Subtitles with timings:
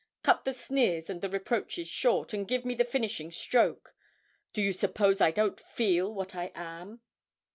[0.23, 3.93] Cut the sneers and the reproaches short, and give me the finishing stroke;
[4.51, 7.01] do you suppose I don't feel what I am?'